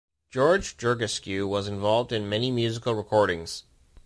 [0.31, 3.65] George Georgescu was involved in many musical recordings.